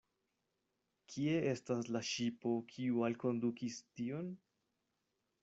[1.15, 4.35] Kie estas la ŝipo, kiu alkondukis tion?